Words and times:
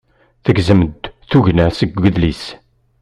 Tegzem-d 0.43 1.01
tugna 1.29 1.67
seg 1.77 1.89
udlis. 2.07 2.43